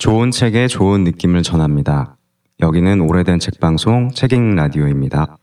[0.00, 2.16] 좋은 책에 좋은 느낌을 전합니다.
[2.60, 5.36] 여기는 오래된 책 방송 책읽 라디오입니다.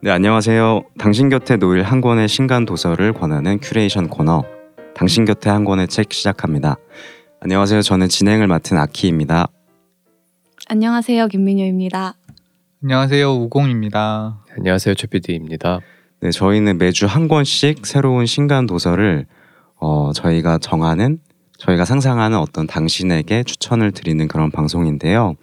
[0.00, 0.80] 네, 안녕하세요.
[0.98, 4.42] 당신 곁에 놓일 한 권의 신간 도서를 권하는 큐레이션 코너.
[4.94, 6.78] 당신 곁에 한 권의 책 시작합니다.
[7.44, 7.82] 안녕하세요.
[7.82, 9.48] 저는 진행을 맡은 아키입니다.
[10.68, 12.14] 안녕하세요, 김민효입니다.
[12.84, 14.44] 안녕하세요 우공입니다.
[14.56, 15.80] 안녕하세요 최PD입니다.
[16.20, 19.26] 네, 저희는 매주 한 권씩 새로운 신간 도서를
[19.80, 21.18] 어, 저희가 정하는
[21.58, 25.34] 저희가 상상하는 어떤 당신에게 추천을 드리는 그런 방송인데요.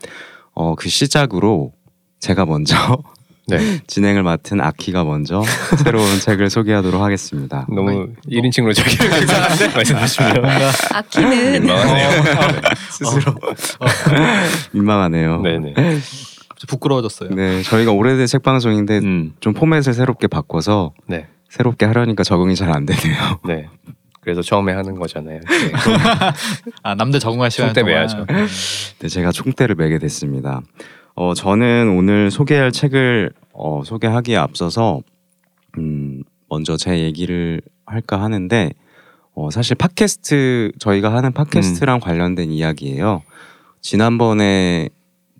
[0.53, 1.73] 어, 그 시작으로
[2.19, 2.77] 제가 먼저
[3.57, 5.41] 네, 진행을 맡은 아키가 먼저
[5.83, 7.65] 새로운 책을 소개하도록 하겠습니다.
[7.69, 9.09] 너무 1인칭으로 저기를
[9.75, 10.45] 말씀하시면
[10.93, 12.09] 아키는 민망하네요.
[12.89, 13.35] 스스로
[14.71, 15.41] 민망하네요.
[15.41, 15.73] 네네.
[16.67, 17.29] 부끄러워졌어요.
[17.31, 22.69] 네, 저희가 오래된 책 방송인데 음, 좀 포맷을 새롭게 바꿔서 네, 새롭게 하려니까 적응이 잘
[22.69, 23.39] 안 되네요.
[23.47, 23.67] 네.
[24.21, 25.39] 그래서 처음에 하는 거잖아요.
[25.39, 25.71] 네.
[26.83, 28.25] 아 남들 적응할 시간 총대 매야죠.
[28.99, 30.61] 네, 제가 총대를 매게 됐습니다.
[31.21, 35.01] 어, 저는 오늘 소개할 책을 어, 소개하기에 앞서서
[35.77, 38.71] 음, 먼저 제 얘기를 할까 하는데
[39.33, 43.23] 어, 사실 팟캐스트 저희가 하는 팟캐스트랑 관련된 이야기예요.
[43.81, 44.87] 지난번에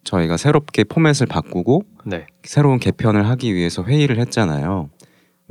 [0.04, 4.90] 저희가 새롭게 포맷을 바꾸고 네, 새로운 개편을 하기 위해서 회의를 했잖아요.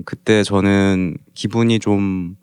[0.05, 2.37] 그때 저는 기분이 좀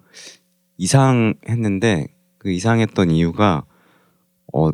[0.80, 2.08] 이상했는데
[2.40, 3.64] 그 이상했던 이유가
[4.52, 4.72] 어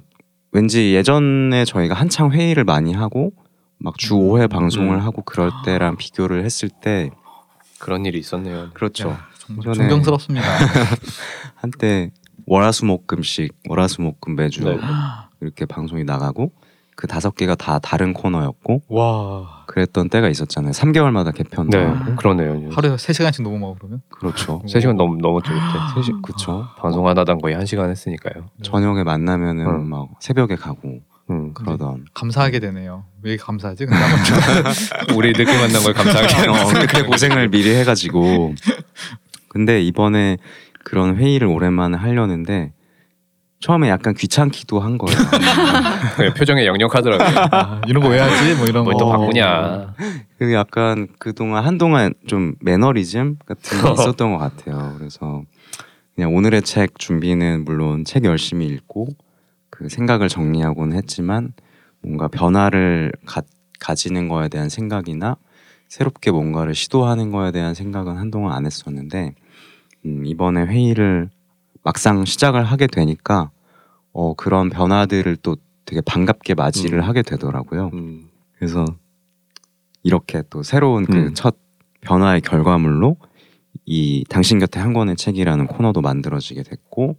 [0.51, 3.31] 왠지 예전에 저희가 한창 회의를 많이 하고
[3.77, 5.01] 막 주 5회 방송을 음.
[5.01, 7.09] 하고 그럴 때랑 비교를 했을 때
[7.79, 8.69] 그런 일이 있었네요.
[8.73, 9.09] 그렇죠.
[9.09, 10.45] 야, 정말 존경스럽습니다.
[11.55, 12.11] 한때
[12.45, 14.77] 월화수목금씩 월화수목금 매주 네.
[15.41, 16.51] 이렇게 방송이 나가고
[17.01, 20.71] 그 다섯 개가 다 다른 코너였고 와 그랬던 때가 있었잖아요.
[20.71, 22.69] 3개월마다 개편도 네, 하고 그러네요.
[22.75, 24.61] 하루에 3 시간씩 녹음하고 그러면 그렇죠.
[24.67, 25.61] 3시간 넘 넘었죠 그때.
[26.11, 26.67] 셋이- 그쵸.
[26.77, 28.49] 방송 하나당 거의 1 시간 했으니까요.
[28.61, 29.89] 저녁에 만나면은 음.
[29.89, 30.99] 막 새벽에 가고
[31.31, 32.05] 음, 그러던.
[32.13, 33.05] 감사하게 되네요.
[33.23, 33.87] 왜 감사하지?
[33.87, 36.35] 근데 아무튼 우리 늦게 만난 걸 감사하게.
[36.49, 38.53] 어, 그렇게 고생을 미리 해가지고.
[39.49, 40.37] 근데 이번에
[40.83, 42.73] 그런 회의를 오랜만에 하려는데
[43.61, 45.17] 처음에 약간 귀찮기도 한 거예요.
[46.19, 47.47] 네, 표정에 역력하더라고요.
[47.51, 48.55] 아, 이런 거 왜 하지?
[48.55, 48.99] 뭐 이런 뭘 거.
[48.99, 49.93] 또 바꾸냐.
[50.39, 54.95] 그 약간 그동안 한동안 좀 매너리즘 같은 게 있었던 것 같아요.
[54.97, 55.43] 그래서
[56.15, 59.09] 그냥 오늘의 책 준비는 물론 책 열심히 읽고
[59.69, 61.53] 그 생각을 정리하고는 했지만
[62.01, 63.41] 뭔가 변화를 가,
[63.79, 65.37] 가지는 거에 대한 생각이나
[65.87, 69.35] 새롭게 뭔가를 시도하는 거에 대한 생각은 한동안 안 했었는데
[70.05, 71.29] 음, 이번에 회의를
[71.83, 73.51] 막상 시작을 하게 되니까
[74.13, 75.55] 어, 그런 변화들을 또
[75.85, 77.03] 되게 반갑게 맞이를 음.
[77.03, 77.91] 하게 되더라고요.
[77.93, 78.85] 음, 그래서
[80.03, 81.33] 이렇게 또 새로운 그 음.
[81.33, 81.55] 첫
[82.01, 83.17] 변화의 결과물로
[83.85, 87.17] 이 당신 곁에 한 권의 책이라는 코너도 만들어지게 됐고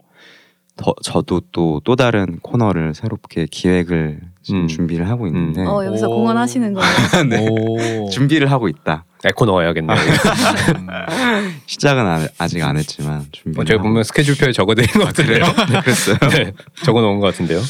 [0.77, 4.69] 더, 저도 또또 다른 코너를 새롭게 기획을 지금 음.
[4.69, 6.17] 준비를 하고 있는데 어, 여기서 오.
[6.17, 7.25] 공헌하시는 거예요.
[7.29, 7.47] 네.
[7.49, 8.09] 오.
[8.11, 9.05] 준비를 하고 있다.
[9.25, 9.97] 에코 넣어야겠네요.
[9.97, 11.55] 음.
[11.67, 13.61] 시작은 안- 아직 안 했지만 준비.
[13.61, 15.45] 어, 제가 보면 스케줄표에 적어드린 것 같은데요.
[15.45, 16.17] 네, 그랬어요.
[16.31, 16.53] 네,
[16.85, 17.61] 적어놓은 것 같은데요.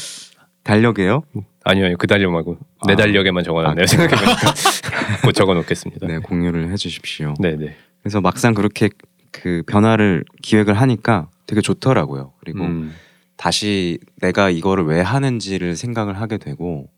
[0.63, 1.23] 달력이에요?
[1.65, 1.97] 아니요, 아니요.
[1.97, 2.57] 그 달력 말고
[2.87, 2.95] 내 아.
[2.95, 3.83] 달력에만 적어놨네요.
[3.83, 4.53] 아, 생각해보니까
[5.23, 6.07] 곧 적어놓겠습니다.
[6.07, 7.35] 네, 공유를 해주십시오.
[7.39, 7.75] 네, 네.
[8.01, 8.89] 그래서 막상 그렇게
[9.31, 12.31] 그 변화를 기획을 하니까 되게 좋더라고요.
[12.39, 12.93] 그리고 음,
[13.35, 16.89] 다시 내가 이거를 왜 하는지를 생각을 하게 되고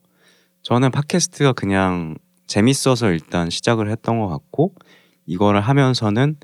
[0.61, 2.15] 저는 팟캐스트가 그냥
[2.47, 4.73] 재밌어서 일단 시작을 했던 것 같고
[5.25, 6.37] 이거를 하면서는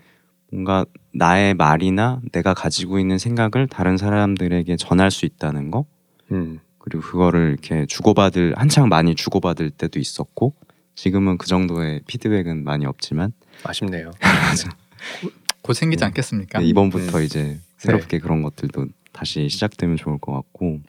[0.52, 5.86] 뭔가 나의 말이나 내가 가지고 있는 생각을 다른 사람들에게 전할 수 있다는 거
[6.32, 10.56] 음, 그리고 그거를 이렇게 주고받을 한창 많이 주고받을 때도 있었고
[10.96, 14.12] 지금은 그 정도의 피드백은 많이 없지만 아쉽네요.
[15.62, 16.60] 곧 생기지 않겠습니까?
[16.60, 17.24] 네, 이번부터 음.
[17.24, 20.80] 이제 새롭게 그런 것들도 다시 시작되면 좋을 것 같고.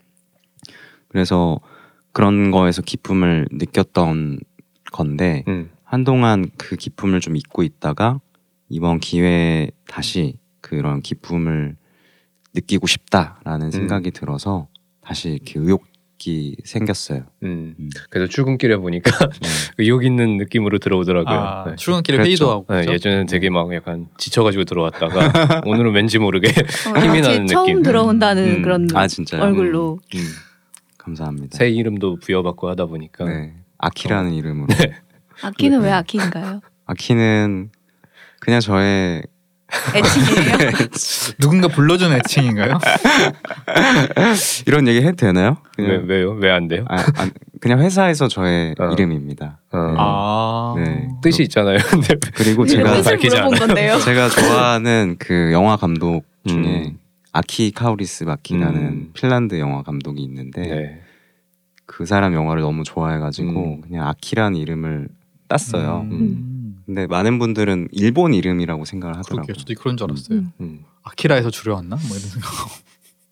[1.09, 1.61] 그래서
[2.13, 4.39] 그런 거에서 기쁨을 느꼈던
[4.93, 8.21] 건데 음, 한동안 그 기쁨을 좀 잊고 있다가
[8.69, 11.77] 이번 기회에 다시 그런 기쁨을
[12.55, 14.69] 느끼고 싶다라는 생각이 들어서
[15.01, 15.85] 다시 이렇게 의욕
[16.27, 17.25] 이 생겼어요.
[17.43, 17.75] 음.
[17.79, 17.91] 음.
[18.11, 19.49] 그래서 출근길에 보니까 네.
[19.79, 21.35] 의욕 있는 느낌으로 들어오더라고요.
[21.39, 21.77] 아, 네.
[21.77, 22.19] 출근길에.
[22.19, 22.67] 회의도 하고.
[22.69, 22.87] 네?
[22.89, 27.83] 예전에는 되게 막 약간 지쳐가지고 들어왔다가 오늘은 왠지 모르게 어, 힘이 나는 처음 느낌.
[27.83, 28.63] 들어온다는 음.
[28.63, 29.07] 그런 아?
[29.41, 29.99] 얼굴로.
[30.15, 30.21] 음,
[30.99, 31.59] 감사합니다.
[31.59, 33.55] 새 이름도 부여받고 하다 보니까 네.
[33.79, 34.69] 아키라는 이름으로
[35.43, 36.61] 아키는 왜 아키인가요?
[36.87, 37.71] 아키는
[38.41, 39.23] 그냥 저의
[39.95, 40.71] 애칭이에요.
[41.41, 42.79] 누군가 불러준 애칭인가요?
[44.67, 45.57] 이런 얘기 해도 되나요?
[45.79, 46.31] 왜 그냥, 왜 요?
[46.33, 46.85] 왜 안 돼요?
[46.89, 47.29] 아, 아,
[47.61, 48.91] 그냥 회사에서 저의 어.
[48.93, 49.59] 이름입니다.
[49.73, 49.77] 어.
[49.79, 49.95] 네.
[49.99, 50.75] 아.
[50.79, 51.09] 네.
[51.23, 51.79] 뜻이 있잖아요.
[51.91, 53.99] 근데 그리고 왜 제가 밝히지 건데요.
[54.01, 56.99] 제가 좋아하는 그 영화 감독 중에 음.
[57.33, 59.11] 아키 카우리스 마키라는 음.
[59.15, 61.01] 핀란드 영화 감독이 있는데 네.
[61.87, 63.81] 그 사람 영화를 너무 좋아해가지고 음.
[63.81, 65.09] 그냥 아키라는 이름을
[65.49, 66.07] 땄어요.
[66.11, 66.52] 음.
[66.93, 69.47] 근데 많은 분들은 일본 이름이라고 생각을 하더라고요.
[69.47, 70.39] 그렇게 저도 그런 줄 알았어요.
[70.39, 70.53] 음.
[70.61, 70.85] 음.
[71.05, 71.97] 아키라에서 줄여왔나?
[71.97, 72.53] 뭐 이런 생각.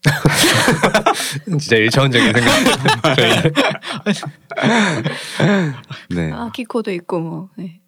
[1.44, 2.50] 진짜 일차원적인 생각.
[6.08, 6.32] 네.
[6.32, 7.50] 아 키코도 있고 뭐.
[7.58, 7.82] 네.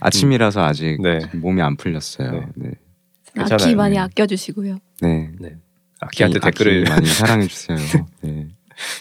[0.00, 1.20] 아침이라서 아직 네.
[1.32, 2.32] 몸이 안 풀렸어요.
[2.32, 2.50] 네.
[3.34, 3.34] 네.
[3.34, 3.74] 아키.
[3.76, 4.00] 많이 네.
[4.00, 4.76] 아껴주시고요.
[5.00, 5.30] 네.
[5.40, 5.56] 네.
[6.00, 7.78] 아키한테 아키 댓글을 많이 사랑해 주세요.
[8.20, 8.48] 네.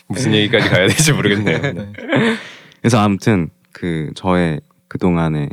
[0.08, 1.60] 무슨 얘기까지 가야 될지 모르겠네요.
[1.62, 1.74] 네.
[1.74, 1.92] 네.
[2.80, 5.50] 그래서 아무튼 그 저의 그 동안의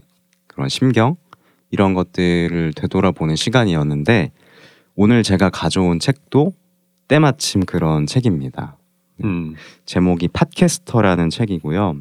[0.46, 1.16] 그런 심경
[1.70, 4.32] 이런 것들을 되돌아보는 시간이었는데
[4.94, 6.52] 오늘 제가 가져온 책도
[7.08, 8.76] 때마침 그런 책입니다.
[9.24, 9.54] 음.
[9.84, 11.98] 제목이 팟캐스터라는 책이고요.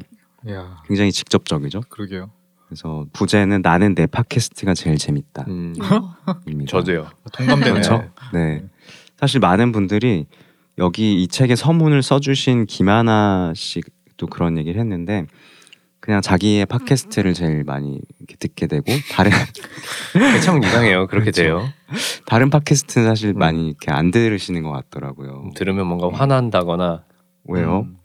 [0.50, 1.82] 야, 굉장히 직접적이죠.
[1.88, 2.30] 그러게요.
[2.66, 5.44] 그래서 부제는 나는 내 팟캐스트가 제일 재밌다.
[5.48, 5.74] 음.
[6.66, 7.08] 저도요.
[7.32, 7.74] 동감되네요.
[7.74, 8.10] 그렇죠.
[8.32, 8.64] 네.
[9.18, 10.26] 사실 많은 분들이
[10.78, 15.26] 여기 이 책에 서문을 써주신 김하나 씨도 그런 얘기를 했는데
[16.00, 18.00] 그냥 자기의 팟캐스트를 제일 많이
[18.38, 19.32] 듣게 되고 다른
[20.44, 21.06] 참 이상해요.
[21.08, 21.42] 그렇게 그렇죠.
[21.42, 21.68] 돼요.
[22.26, 23.38] 다른 팟캐스트는 사실 음.
[23.38, 25.50] 많이 이렇게 안 들으시는 것 같더라고요.
[25.56, 27.04] 들으면 뭔가 화난다거나
[27.44, 27.86] 왜요?
[27.88, 27.96] 음.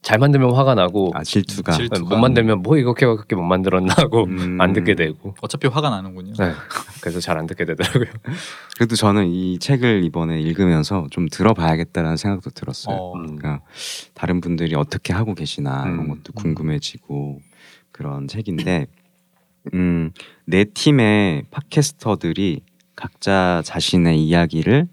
[0.00, 1.72] 잘 만들면 화가 나고 아 질투가.
[1.72, 2.14] 질- 질투가.
[2.14, 4.58] 못 만들면 뭐 이렇게 그렇게 못 만들었나 하고 음.
[4.60, 6.32] 안 듣게 되고 어차피 화가 나는군요.
[6.38, 6.52] 네.
[7.00, 8.06] 그래서 잘 안 듣게 되더라고요.
[8.76, 12.96] 그래도 저는 이 책을 이번에 읽으면서 좀 들어봐야겠다라는 생각도 들었어요.
[12.96, 13.14] 어.
[13.16, 13.36] 음.
[13.36, 13.60] 그러니까
[14.14, 16.08] 다른 분들이 어떻게 하고 계시나 이런 음.
[16.08, 17.40] 것도 궁금해지고
[17.92, 18.86] 그런 책인데
[19.74, 20.12] 음,
[20.46, 22.62] 내 팀의 팟캐스터들이
[22.96, 24.88] 각자 자신의 이야기를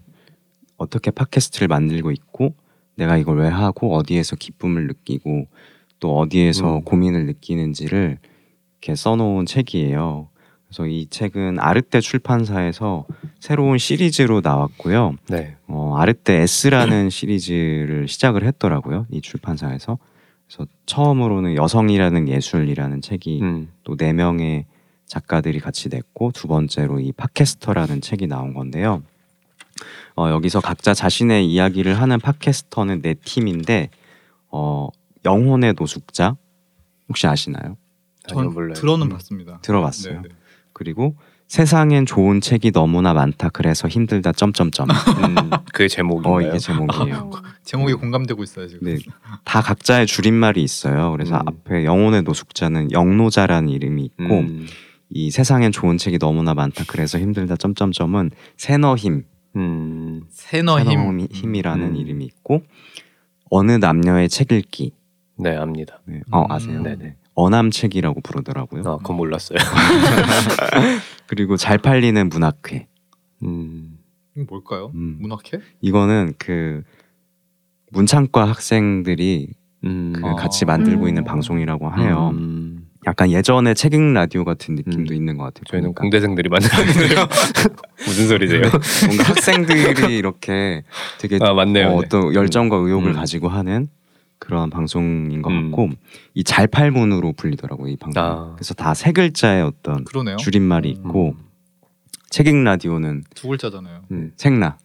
[0.78, 2.56] 어떻게 팟캐스트를 만들고 있고
[2.96, 5.48] 내가 이걸 왜 하고 어디에서 기쁨을 느끼고
[6.00, 6.84] 또 어디에서 음.
[6.84, 8.18] 고민을 느끼는지를
[8.74, 10.30] 이렇게 써놓은 책이에요.
[10.68, 13.06] 그래서 이 책은 아르떼 출판사에서
[13.40, 15.16] 새로운 시리즈로 나왔고요.
[15.30, 15.56] 네.
[15.68, 19.06] 어, 아르떼 S라는 시리즈를 시작을 했더라고요.
[19.10, 19.98] 이 출판사에서.
[20.48, 23.70] 그래서 처음으로는 여성이라는 예술이라는 책이 음.
[23.84, 24.66] 또네 명의
[25.06, 29.04] 작가들이 같이 냈고 두 번째로 이 팟캐스터라는 책이 나온 건데요.
[30.18, 33.90] 어, 여기서 각자 자신의 이야기를 하는 팟캐스터는 네 팀인데
[34.50, 34.88] 어,
[35.26, 36.38] 영혼의 노숙자
[37.10, 37.78] 혹시 아시나요?
[38.32, 38.74] 아니요, 전 몰라요.
[38.74, 39.10] 들어는 음.
[39.10, 39.60] 봤습니다.
[39.62, 40.22] 들어봤어요.
[40.22, 40.36] 네, 네.
[40.74, 41.16] 그리고
[41.48, 44.88] 세상엔 좋은 책이 너무나 많다 그래서 힘들다 점점점.
[44.90, 46.34] 음, 그게 제목인가요?
[46.34, 47.30] 어 이게 제목이에요.
[47.32, 47.42] 어.
[47.64, 48.88] 제목이 공감되고 있어요 지금.
[48.88, 48.98] 네,
[49.44, 51.12] 다 각자의 줄임말이 있어요.
[51.12, 51.42] 그래서 음.
[51.48, 54.66] 앞에 영혼의 노숙자는 영노자라는 이름이 있고 음.
[55.10, 56.84] 이 세상엔 좋은 책이 너무나 많다.
[56.88, 57.58] 그래서 힘들다.
[57.58, 59.24] 점점점은 새너힘,
[59.56, 60.24] 음.
[60.30, 61.20] 새너 힘.
[61.32, 61.96] 힘이라는 음.
[61.96, 62.64] 이름이 있고
[63.50, 64.92] 어느 남녀의 책 읽기.
[65.38, 66.00] 네, 압니다.
[66.06, 66.22] 네.
[66.32, 66.52] 어 음.
[66.52, 66.82] 아세요?
[66.82, 67.16] 네네.
[67.36, 68.82] 어남책이라고 부르더라고요.
[68.86, 69.58] 아, 그건 몰랐어요.
[71.28, 72.88] 그리고 잘 팔리는 문학회.
[73.44, 73.98] 음.
[74.48, 74.92] 뭘까요?
[74.96, 75.18] 음.
[75.20, 75.60] 문학회?
[75.82, 76.84] 이거는 그
[77.92, 79.50] 문창과 학생들이
[79.84, 80.14] 음.
[80.16, 80.36] 그 아.
[80.36, 81.08] 같이 만들고 음.
[81.10, 82.32] 있는 방송이라고 해요.
[83.06, 83.08] 음.
[83.08, 85.16] 약간 예전에 책 읽는 라디오 같은 느낌도 음.
[85.16, 85.64] 있는 것 같아요.
[85.70, 86.02] 저희는 보니까.
[86.02, 87.28] 공대생들이 만들었는데요.
[88.06, 88.62] 무슨 소리세요?
[89.06, 90.84] 뭔가 학생들이 이렇게
[91.20, 91.90] 되게 아, 맞네요.
[91.90, 92.08] 어, 네.
[92.10, 93.14] 떤 열정과 의욕을 음.
[93.16, 93.88] 가지고 하는
[94.40, 95.72] 그런 방송인 것 음.
[95.72, 95.90] 같고
[96.34, 98.22] 이 잘팔문으로 불리더라고요 이 방송.
[98.24, 98.54] 아.
[98.56, 100.38] 그래서 다 세 글자의 어떤 그러네요.
[100.38, 100.94] 줄임말이 음.
[101.08, 101.36] 있고
[102.30, 104.02] 책 읽는 라디오는 두 글자잖아요.
[104.12, 104.32] 음.
[104.36, 104.78] 책나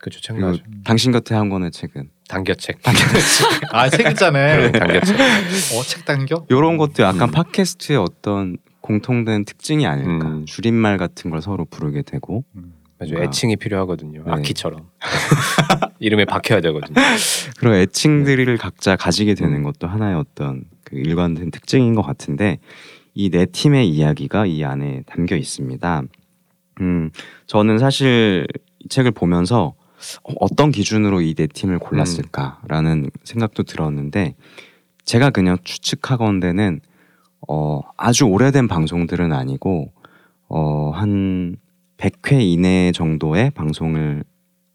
[0.00, 0.62] 그죠, 그리고 책나죠.
[0.84, 2.78] 당신 곁에 한 권의 책은 당겨책.
[3.72, 4.72] 아, 세 글자네.
[4.72, 5.16] 당겨책.
[5.20, 6.46] 어, 책 당겨?
[6.48, 7.32] 이런 것도 약간 음.
[7.32, 10.46] 팟캐스트의 어떤 공통된 특징이 아닐까 음.
[10.46, 12.74] 줄임말 같은 걸 서로 부르게 되고 음.
[12.98, 14.24] 뭔가- 애칭이 필요하거든요.
[14.24, 14.30] 네.
[14.32, 14.88] 아키처럼.
[16.00, 16.94] 이름에 박혀야 되거든요.
[17.58, 19.62] 그런 애칭들을 각자 가지게 되는 음.
[19.62, 22.58] 것도 하나의 어떤 그 일관된 특징인 것 같은데
[23.14, 26.02] 이 네 팀의 이야기가 이 안에 담겨 있습니다.
[26.80, 27.10] 음,
[27.46, 28.46] 저는 사실
[28.78, 29.74] 이 책을 보면서
[30.24, 34.34] 어, 어떤 기준으로 이 네 팀을 골랐을까라는 생각도 들었는데
[35.04, 36.80] 제가 그냥 추측하건대는
[37.48, 39.92] 어, 아주 오래된 방송들은 아니고
[40.48, 41.56] 어, 한
[41.96, 44.24] 100회 이내 정도의 방송을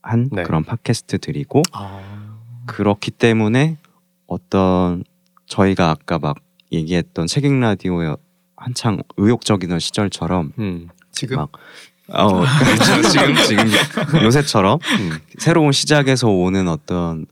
[0.02, 0.44] 한 네.
[0.44, 2.38] 그런 팟캐스트들이고 아.
[2.68, 3.78] 그렇기 때문에
[4.28, 5.04] 어떤
[5.48, 6.38] 저희가 아까 막
[6.72, 8.18] 얘기했던 책임 라디오의
[8.56, 10.90] 한창 의욕적이던 시절처럼 음.
[11.12, 11.52] 지금 막
[12.10, 13.10] 어, 그렇죠.
[13.10, 13.66] 지금 지금
[14.24, 15.12] 요새처럼 음.
[15.38, 17.26] 새로운 시작에서 오는 어떤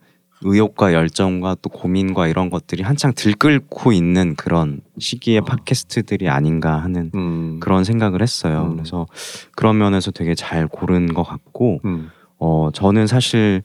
[0.45, 5.45] 의욕과 열정과 또 고민과 이런 것들이 한창 들끓고 있는 그런 시기의 어.
[5.45, 7.59] 팟캐스트들이 아닌가 하는 음.
[7.59, 8.67] 그런 생각을 했어요.
[8.69, 8.75] 음.
[8.75, 9.07] 그래서
[9.55, 12.09] 그런 면에서 되게 잘 고른 것 같고 음.
[12.39, 13.61] 어 저는 사실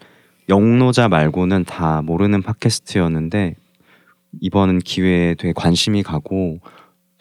[0.49, 3.55] 영노자 말고는 다 모르는 팟캐스트였는데
[4.41, 6.61] 이번 기회에 되게 관심이 가고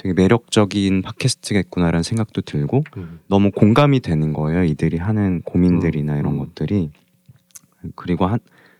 [0.07, 3.19] 되게 매력적인 팟캐스트겠구나라는 생각도 들고 음.
[3.27, 4.63] 너무 공감이 되는 거예요.
[4.63, 6.39] 이들이 하는 고민들이나 음, 이런 음.
[6.39, 6.91] 것들이
[7.95, 8.39] 그리고 한,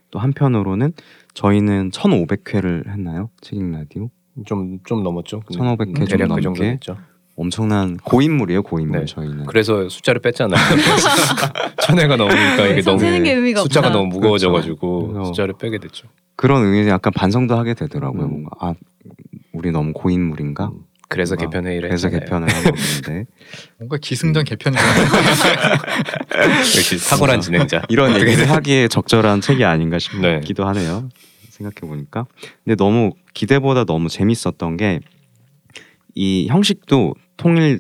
[0.10, 0.94] 또 한편으로는
[1.34, 3.30] 저희는 1,500회를 했나요?
[3.42, 4.10] 책임 라디오
[4.46, 5.42] 좀, 좀 넘었죠.
[5.42, 6.72] 근데 1500회 대략 좀그 정도 넘게?
[6.76, 6.98] 됐죠.
[7.36, 9.06] 엄청난 고인물이에요, 고인물 네.
[9.06, 9.46] 저희는.
[9.46, 10.58] 그래서 숫자를 뺐잖아요.
[11.84, 13.90] 천 회가 넘으니까 이게 너무 숫자가 없다.
[13.90, 15.26] 너무 무거워져가지고 그렇죠.
[15.26, 16.08] 숫자를 빼게 됐죠.
[16.36, 18.24] 그런 의미에서 약간 반성도 하게 되더라고요.
[18.24, 18.30] 음.
[18.30, 18.74] 뭔가 아
[19.54, 20.68] 우리 너무 고인물인가?
[20.68, 20.87] 음.
[21.10, 22.48] 그래서 뭔가 개편 회의를 그래서 했잖아요.
[22.48, 23.26] 개편을 한 건데
[23.80, 25.06] 뭔가 기승전 개편이잖아요.
[26.78, 27.84] 역시 탁월한 진행자.
[27.90, 30.40] 이런 얘기를 하기에 적절한 책이 아닌가 네.
[30.40, 31.10] 싶기도 하네요.
[31.50, 32.26] 생각해 보니까.
[32.64, 35.00] 근데 너무 기대보다 너무 재밌었던 게
[36.20, 37.80] 이 형식도 통일이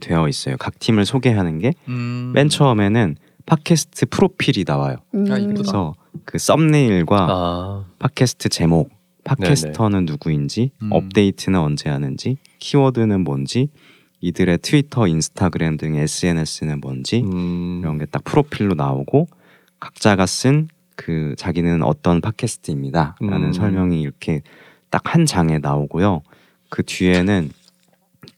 [0.00, 0.56] 되어 있어요.
[0.58, 2.48] 각 팀을 소개하는 게맨 음.
[2.50, 3.14] 처음에는
[3.46, 4.96] 팟캐스트 프로필이 나와요.
[5.14, 5.24] 음.
[5.30, 5.36] 아.
[5.38, 8.90] 그래서 그 썸네일과 아, 팟캐스트 제목,
[9.26, 10.88] 팟캐스터는 누구인지, 음.
[10.92, 13.68] 업데이트는 언제 하는지, 키워드는 뭔지,
[14.20, 17.80] 이들의 트위터, 인스타그램 등 SNS는 뭔지 음.
[17.82, 19.28] 이런 게 딱 프로필로 나오고
[19.78, 23.52] 각자가 쓴 그 자기는 어떤 팟캐스트입니다라는 음.
[23.52, 24.42] 설명이 이렇게
[24.90, 26.22] 딱 한 장에 나오고요.
[26.70, 27.50] 그 뒤에는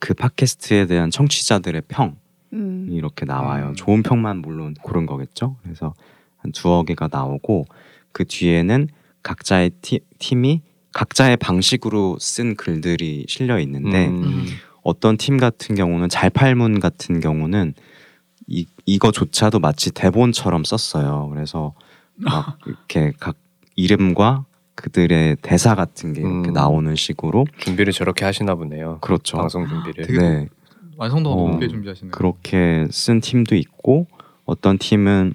[0.00, 2.12] 그 팟캐스트에 대한 청취자들의 평이
[2.54, 2.88] 음.
[2.90, 3.68] 이렇게 나와요.
[3.68, 3.74] 음.
[3.74, 5.56] 좋은 평만 물론 고른 거겠죠.
[5.62, 5.94] 그래서
[6.38, 7.66] 한 두어 개가 나오고
[8.12, 8.88] 그 뒤에는
[9.22, 10.62] 각자의 티, 팀이
[10.98, 14.46] 각자의 방식으로 쓴 글들이 실려 있는데 음.
[14.82, 17.74] 어떤 팀 같은 경우는 잘팔문 같은 경우는
[18.48, 21.30] 이 이거조차도 마치 대본처럼 썼어요.
[21.32, 21.72] 그래서
[22.16, 23.36] 막 이렇게 각
[23.76, 26.52] 이름과 그들의 대사 같은 게 이렇게 음.
[26.52, 28.98] 나오는 식으로 준비를 저렇게 하시나 보네요.
[29.00, 29.36] 그렇죠.
[29.36, 30.04] 방송 준비를.
[30.04, 30.48] 되게 네,
[30.96, 32.10] 완성도가 어, 높게 준비하시네요.
[32.10, 34.08] 그렇게 쓴 팀도 있고
[34.46, 35.34] 어떤 팀은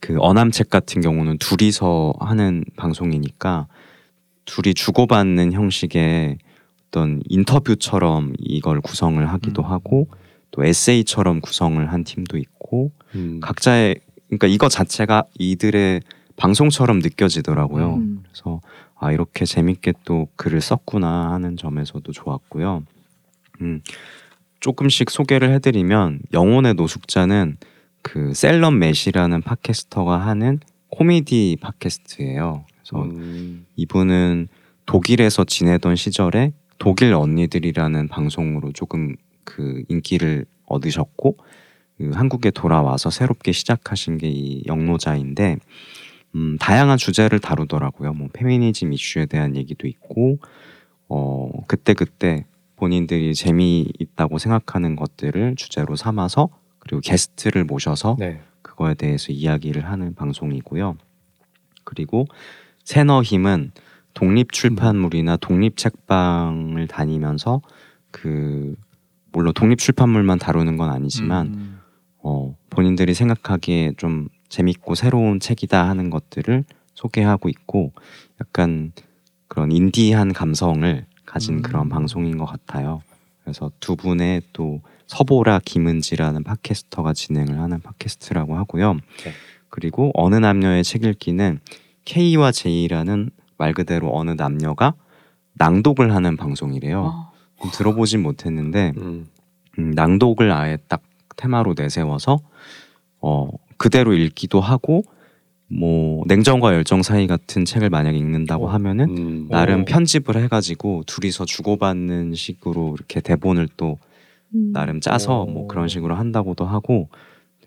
[0.00, 3.68] 그 어남책 같은 경우는 둘이서 하는 방송이니까
[4.46, 6.38] 둘이 주고받는 형식의
[6.88, 9.70] 어떤 인터뷰처럼 이걸 구성을 하기도 음.
[9.70, 10.08] 하고
[10.50, 13.40] 또 에세이처럼 구성을 한 팀도 있고 음.
[13.40, 13.96] 각자의
[14.28, 16.00] 그러니까 이거 자체가 이들의
[16.36, 17.94] 방송처럼 느껴지더라고요.
[17.96, 18.22] 음.
[18.22, 18.60] 그래서
[18.98, 22.84] 아 이렇게 재밌게 또 글을 썼구나 하는 점에서도 좋았고요.
[23.60, 23.82] 음,
[24.60, 27.56] 조금씩 소개를 해드리면 영혼의 노숙자는
[28.02, 32.64] 그 셀럽 매시라는 팟캐스터가 하는 코미디 팟캐스트예요.
[32.88, 33.66] 그래서 음.
[33.76, 34.48] 이분은
[34.86, 41.36] 독일에서 지내던 시절에 독일 언니들이라는 방송으로 조금 그 인기를 얻으셨고
[41.98, 45.56] 그 한국에 돌아와서 새롭게 시작하신 게 이 영노자인데
[46.34, 48.12] 음, 다양한 주제를 다루더라고요.
[48.12, 50.38] 뭐 페미니즘 이슈에 대한 얘기도 있고
[51.08, 52.44] 어 그때 그때
[52.76, 58.42] 본인들이 재미있다고 생각하는 것들을 주제로 삼아서 그리고 게스트를 모셔서 네.
[58.60, 60.96] 그거에 대해서 이야기를 하는 방송이고요.
[61.84, 62.26] 그리고
[62.86, 63.72] 새너 힘은
[64.14, 67.60] 독립 출판물이나 독립 책방을 다니면서
[68.12, 68.76] 그
[69.32, 71.80] 물론 독립 출판물만 다루는 건 아니지만 음.
[72.22, 76.64] 어, 본인들이 생각하기에 좀 재밌고 새로운 책이다 하는 것들을
[76.94, 77.92] 소개하고 있고
[78.40, 78.92] 약간
[79.48, 81.62] 그런 인디한 감성을 가진 음.
[81.62, 83.02] 그런 방송인 것 같아요.
[83.42, 88.94] 그래서 두 분의 또 서보라 김은지라는 팟캐스터가 진행을 하는 팟캐스트라고 하고요.
[88.94, 89.32] 네.
[89.70, 91.60] 그리고 어느 남녀의 책 읽기는
[92.06, 94.94] K와 J라는 말 그대로 어느 남녀가
[95.54, 97.02] 낭독을 하는 방송이래요.
[97.02, 97.70] 어.
[97.72, 99.26] 들어보진 못했는데 음.
[99.78, 101.02] 음, 낭독을 아예 딱
[101.36, 102.40] 테마로 내세워서
[103.20, 105.02] 어 그대로 읽기도 하고
[105.68, 108.70] 뭐 냉정과 열정 사이 같은 책을 만약 읽는다고 어.
[108.70, 109.48] 하면은 음.
[109.50, 109.84] 나름 오.
[109.84, 113.98] 편집을 해가지고 둘이서 주고받는 식으로 이렇게 대본을 또
[114.54, 114.72] 음.
[114.72, 115.46] 나름 짜서 오.
[115.46, 117.08] 뭐 그런 식으로 한다고도 하고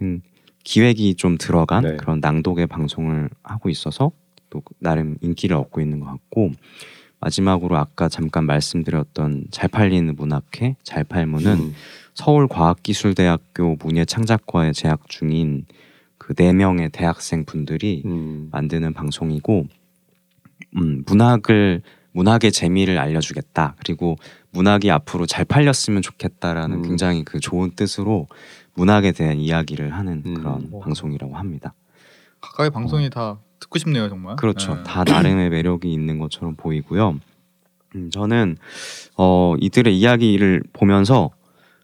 [0.02, 0.22] 음,
[0.64, 1.98] 기획이 좀 들어간 네.
[1.98, 4.12] 그런 낭독의 방송을 하고 있어서
[4.50, 6.52] 또 나름 인기를 얻고 있는 것 같고
[7.20, 11.74] 마지막으로 아까 잠깐 말씀드렸던 잘 팔리는 문학회 잘 팔문은 음.
[12.14, 15.66] 서울과학기술대학교 문예창작과에 재학 중인
[16.30, 18.50] 그 네 명의 대학생 분들이 음.
[18.52, 19.66] 만드는 방송이고
[20.78, 24.16] 음, 문학을 문학의 재미를 알려주겠다 그리고
[24.52, 26.82] 문학이 앞으로 잘 팔렸으면 좋겠다라는 음.
[26.84, 28.28] 굉장히 그 좋은 뜻으로
[28.76, 30.34] 문학에 대한 이야기를 하는 음.
[30.36, 30.82] 그런 오.
[30.82, 31.74] 방송이라고 합니다.
[32.42, 34.36] 각각의 방송이 다 듣고 싶네요 정말.
[34.36, 34.76] 그렇죠.
[34.76, 34.84] 네.
[34.84, 37.20] 다 나름의 매력이 있는 것처럼 보이고요.
[37.96, 38.58] 음, 저는
[39.18, 41.32] 어, 이들의 이야기를 보면서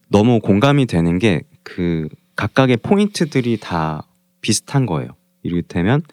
[0.10, 4.08] 너무 공감이 되는 게 그 각각의 포인트들이 다
[4.40, 5.10] 비슷한 거예요.
[5.44, 6.04] 이를테면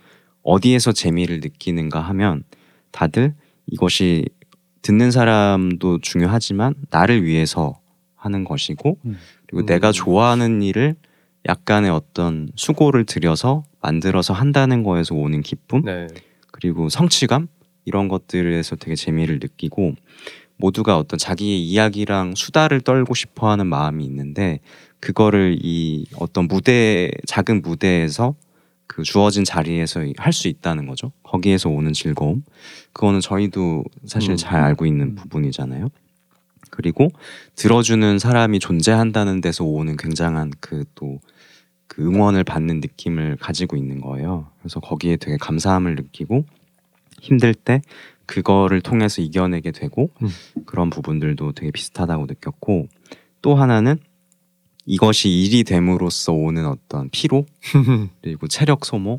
[0.43, 2.43] 어디에서 재미를 느끼는가 하면
[2.91, 3.35] 다들
[3.67, 4.25] 이것이
[4.81, 7.79] 듣는 사람도 중요하지만 나를 위해서
[8.17, 9.19] 하는 것이고 음.
[9.47, 9.67] 그리고 음.
[9.67, 10.97] 내가 좋아하는 일을
[11.47, 16.07] 약간의 어떤 수고를 들여서 만들어서 한다는 거에서 오는 기쁨 네.
[16.51, 17.49] 그리고 성취감
[17.85, 19.95] 이런 것들에서 되게 재미를 느끼고
[20.57, 24.61] 모두가 어떤 자기의 이야기랑 수다를 떨고 싶어하는 마음이 있는데
[25.01, 28.37] 그거를 이 어떤 무대 작은 무대에서
[28.87, 31.13] 그 주어진 자리에서 할 수 있다는 거죠.
[31.23, 32.45] 거기에서 오는 즐거움.
[32.93, 34.37] 그거는 저희도 사실 음.
[34.37, 35.15] 잘 알고 있는 음.
[35.17, 35.89] 부분이잖아요.
[36.71, 37.09] 그리고
[37.57, 41.19] 들어주는 사람이 존재한다는 데서 오는 굉장한 그 또
[41.93, 44.47] 그 응원을 받는 느낌을 가지고 있는 거예요.
[44.61, 46.47] 그래서 거기에 되게 감사함을 느끼고
[47.21, 47.83] 힘들 때
[48.25, 50.29] 그거를 통해서 이겨내게 되고 음.
[50.65, 52.89] 그런 부분들도 되게 비슷하다고 느꼈고
[53.43, 53.99] 또 하나는
[54.87, 57.45] 이것이 일이 됨으로써 오는 어떤 피로
[58.23, 59.19] 그리고 체력 소모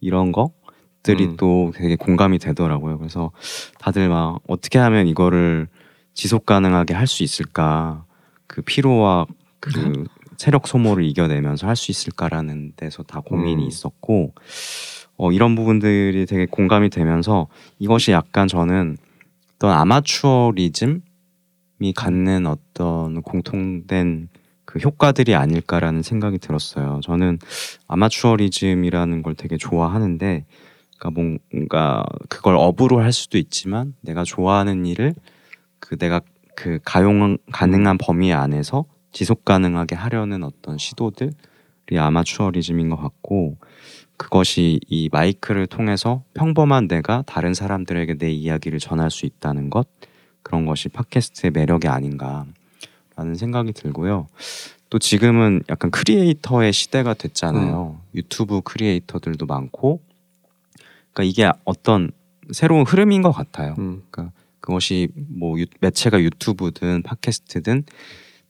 [0.00, 1.36] 이런 것들이 음.
[1.36, 2.98] 또 되게 공감이 되더라고요.
[2.98, 3.32] 그래서
[3.80, 5.66] 다들 막 어떻게 하면 이거를
[6.14, 8.04] 지속 가능하게 할 수 있을까
[8.46, 9.26] 그 피로와
[9.58, 10.04] 그
[10.42, 13.68] 체력 소모를 이겨내면서 할 수 있을까라는 데서 다 고민이 음.
[13.68, 14.34] 있었고
[15.16, 17.46] 어, 이런 부분들이 되게 공감이 되면서
[17.78, 18.96] 이것이 약간 저는
[19.54, 21.00] 어떤 아마추어리즘이
[21.94, 24.30] 갖는 어떤 공통된
[24.64, 26.98] 그 효과들이 아닐까라는 생각이 들었어요.
[27.04, 27.38] 저는
[27.86, 30.44] 아마추어리즘이라는 걸 되게 좋아하는데,
[30.98, 31.20] 그러니까
[31.52, 35.14] 뭔가 그걸 업으로 할 수도 있지만 내가 좋아하는 일을
[35.78, 36.20] 그 내가
[36.56, 41.32] 그 가용 가능한 범위 안에서 지속 가능하게 하려는 어떤 시도들이
[41.98, 43.56] 아마추어리즘인 것 같고
[44.16, 49.88] 그것이 이 마이크를 통해서 평범한 내가 다른 사람들에게 내 이야기를 전할 수 있다는 것
[50.42, 52.54] 그런 것이 팟캐스트의 매력이 아닌가라는
[53.36, 54.28] 생각이 들고요.
[54.90, 58.00] 또 지금은 약간 크리에이터의 시대가 됐잖아요.
[58.14, 60.02] 유튜브 크리에이터들도 많고,
[61.12, 62.10] 그러니까 이게 어떤
[62.50, 63.74] 새로운 흐름인 것 같아요.
[63.78, 64.02] 음.
[64.60, 67.84] 그것이 뭐 유- 매체가 유튜브든 팟캐스트든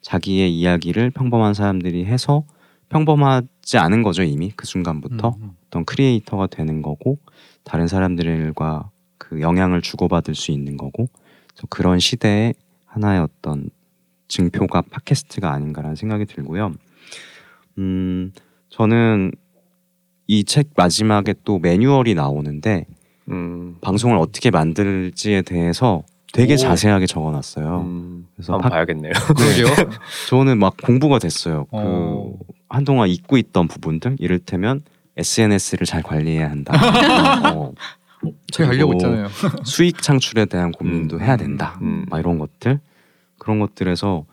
[0.02, 2.44] 자기의 이야기를 평범한 사람들이 해서
[2.90, 5.50] 평범하지 않은 거죠 이미 그 순간부터 음, 음.
[5.66, 7.18] 어떤 크리에이터가 되는 거고
[7.64, 11.08] 다른 사람들과 그 영향을 주고받을 수 있는 거고
[11.48, 12.52] 그래서 그런 시대에
[12.86, 13.70] 하나의 어떤
[14.28, 16.72] 증표가 팟캐스트가 아닌가라는 생각이 들고요.
[17.78, 18.32] 음
[18.68, 19.32] 저는
[20.26, 22.86] 이 책 마지막에 또 매뉴얼이 나오는데
[23.28, 23.76] 음.
[23.80, 26.56] 방송을 어떻게 만들지에 대해서 되게 오.
[26.56, 27.80] 자세하게 적어놨어요.
[27.82, 28.26] 음.
[28.34, 29.12] 그래서 한번 팟- 봐야겠네요.
[29.36, 29.66] 그러게요.
[30.28, 31.64] 저는 막 공부가 됐어요.
[31.66, 32.32] 그 어.
[32.68, 34.82] 한동안 잊고 있던 부분들, 이를테면
[35.18, 36.72] SNS를 잘 관리해야 한다.
[37.54, 37.72] 어,
[38.50, 39.28] 책 하려고 그리고 했잖아요.
[39.64, 41.20] 수익 창출에 대한 고민도 음.
[41.20, 41.78] 해야 된다.
[41.82, 42.06] 음.
[42.08, 42.80] 막 이런 것들
[43.38, 44.24] 그런 것들에서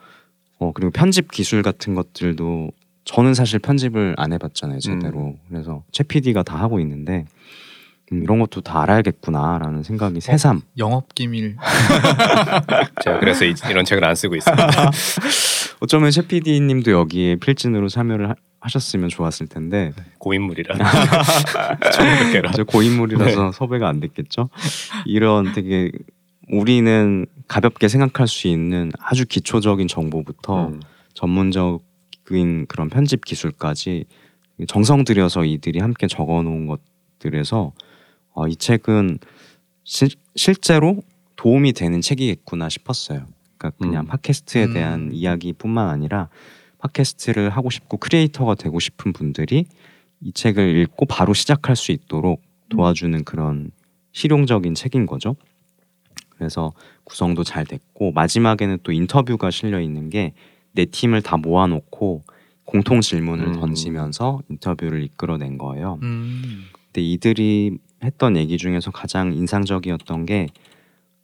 [0.59, 2.69] 어 그리고 편집 기술 같은 것들도
[3.05, 7.25] 저는 사실 편집을 안 해봤잖아요 제대로 그래서 최 PD가 다 하고 있는데
[8.11, 11.55] 음, 이런 것도 다 알아야겠구나라는 생각이 새삼 영업 기밀.
[13.03, 14.67] 제가 그래서 이, 이런 책을 안 쓰고 있습니다.
[15.81, 20.75] 어쩌면 최 PD님도 여기에 필진으로 참여를 하, 하셨으면 좋았을 텐데 고인물이라.
[21.93, 22.51] 처음 뵙게라.
[22.51, 24.49] 이제 고인물이라서 섭외가 안 됐겠죠.
[25.05, 25.91] 이런 되게
[26.49, 30.81] 우리는 가볍게 생각할 수 있는 아주 기초적인 정보부터 음.
[31.13, 34.05] 전문적인 그런 편집 기술까지
[34.67, 37.71] 정성 들여서 이들이 함께 적어놓은 것들에서
[38.39, 39.19] 어, 이 책은
[39.83, 41.01] 시- 실제로
[41.35, 43.25] 도움이 되는 책이겠구나 싶었어요.
[43.57, 44.07] 그러니까 그냥 음.
[44.07, 44.73] 팟캐스트에 음.
[44.73, 46.29] 대한 이야기뿐만 아니라
[46.79, 49.65] 팟캐스트를 하고 싶고 크리에이터가 되고 싶은 분들이
[50.21, 53.71] 이 책을 읽고 바로 시작할 수 있도록 도와주는 그런
[54.13, 55.35] 실용적인 책인 거죠.
[56.29, 56.71] 그래서
[57.03, 60.33] 구성도 잘 됐고 마지막에는 또 인터뷰가 실려 있는 게
[60.71, 62.21] 내 팀을 다 모아놓고
[62.63, 63.53] 공통 질문을 음.
[63.59, 65.97] 던지면서 인터뷰를 이끌어낸 거예요.
[66.03, 66.65] 음.
[66.85, 70.47] 근데 이들이 했던 얘기 중에서 가장 인상적이었던 게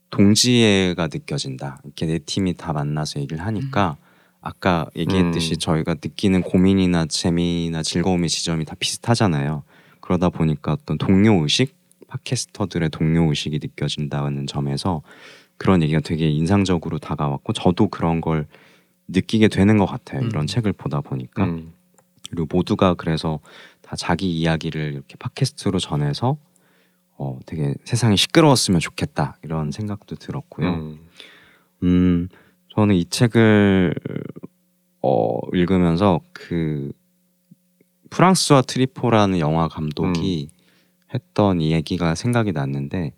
[0.09, 1.79] 동지애가 느껴진다.
[1.83, 3.97] 이렇게 내 팀이 다 만나서 얘기를 하니까
[4.41, 5.57] 아까 얘기했듯이 음.
[5.57, 9.63] 저희가 느끼는 고민이나 재미나 즐거움의 지점이 다 비슷하잖아요.
[10.01, 11.75] 그러다 보니까 어떤 동료 의식,
[12.07, 15.01] 팟캐스터들의 동료 의식이 느껴진다는 점에서
[15.57, 18.45] 그런 얘기가 되게 인상적으로 다가왔고 저도 그런 걸
[19.07, 20.21] 느끼게 되는 것 같아요.
[20.21, 20.27] 음.
[20.27, 21.45] 이런 책을 보다 보니까.
[21.45, 21.73] 음.
[22.29, 23.39] 그리고 모두가 그래서
[23.81, 26.38] 다 자기 이야기를 이렇게 팟캐스트로 전해서
[27.17, 30.69] 어 되게 세상이 시끄러웠으면 좋겠다 이런 생각도 들었고요.
[30.73, 30.99] 음,
[31.84, 32.30] 음.
[32.75, 33.93] 저는 이 책을
[35.01, 36.91] 어 읽으면서 그
[38.10, 40.49] 프랑스와 트리포라는 영화 감독이
[41.13, 43.13] 했던 이 얘기가 생각이 났는데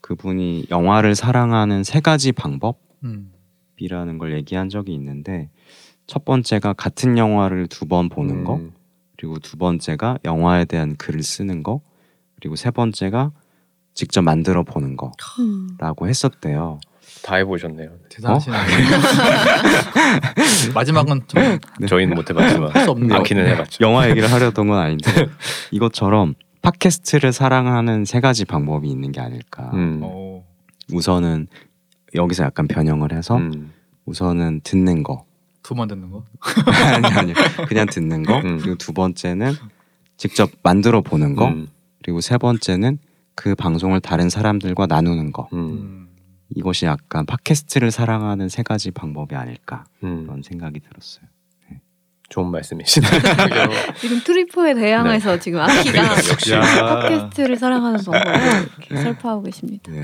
[0.00, 3.32] 그분이 영화를 사랑하는 세 가지 방법 음.
[3.78, 5.50] 이라는 걸 얘기한 적이 있는데
[6.06, 8.72] 첫 번째가 같은 영화를 두 번 보는 거 음.
[9.16, 11.80] 그리고 두 번째가 영화에 대한 글을 쓰는 거
[12.36, 13.32] 그리고 세 번째가
[14.00, 14.96] 직접 만들어 보는
[15.38, 15.76] 음.
[15.76, 16.80] 거라고 했었대요.
[17.22, 17.90] 다 해보셨네요.
[18.08, 18.56] 대단하시네.
[20.72, 23.18] 마지막은 좀할수 저희는 못 해봤지만 없네요.
[23.18, 23.84] 아키는 해봤죠.
[23.84, 25.04] 영화 얘기를 하려던 건 아닌데
[25.70, 26.32] 이것처럼
[26.62, 29.70] 팟캐스트를 사랑하는 세 가지 방법이 있는 게 아닐까.
[29.74, 30.00] 음.
[30.02, 30.46] 어,
[30.94, 31.48] 우선은
[32.14, 33.70] 여기서 약간 변형을 해서 음.
[34.06, 35.26] 우선은 듣는 거.
[35.62, 36.24] 두 번 듣는 거.
[36.94, 37.34] 아니 아니
[37.68, 38.38] 그냥 듣는 거.
[38.38, 38.56] 음.
[38.62, 39.52] 그리고 두 번째는
[40.16, 41.48] 직접 만들어 보는 거.
[41.48, 41.68] 음.
[42.02, 42.98] 그리고 세 번째는
[43.40, 45.48] 그 방송을 다른 사람들과 나누는 거.
[45.54, 45.58] 음.
[45.58, 46.08] 음.
[46.54, 50.26] 이것이 약간 팟캐스트를 사랑하는 세 가지 방법이 아닐까 음.
[50.26, 51.24] 그런 생각이 들었어요.
[52.28, 53.06] 좋은 말씀이시네.
[53.98, 56.60] 지금 트리포에 대항해서 지금 아키가 역시 야.
[56.60, 59.90] 팟캐스트를 사랑하는 방법을 이렇게 설파하고 계십니다.
[59.90, 60.02] 네.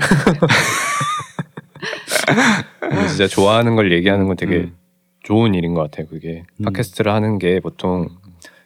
[3.07, 4.75] 진짜 좋아하는 걸 얘기하는 건 되게 음.
[5.23, 6.07] 좋은 일인 것 같아요.
[6.07, 6.65] 그게 음.
[6.65, 8.09] 팟캐스트를 하는 게 보통